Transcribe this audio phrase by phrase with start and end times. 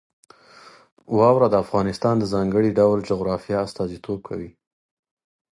[1.17, 4.49] واوره د افغانستان د ځانګړي ډول جغرافیه استازیتوب کوي.